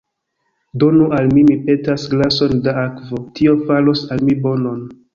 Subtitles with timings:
[0.83, 4.87] Donu al mi, mi petas, glason da akvo; tio faros al mi bonon.